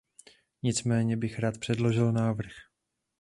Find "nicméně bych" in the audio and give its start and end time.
0.63-1.39